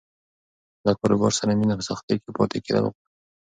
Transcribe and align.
له 0.85 0.91
کاروبار 0.99 1.31
سره 1.39 1.57
مینه 1.59 1.73
په 1.79 1.83
سختۍ 1.89 2.15
کې 2.21 2.29
پاتې 2.37 2.57
کېدل 2.65 2.83
غواړي. 2.85 2.99